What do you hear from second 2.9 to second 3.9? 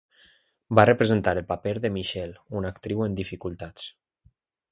en dificultats.